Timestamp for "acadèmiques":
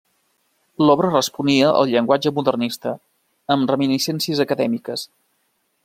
4.49-5.07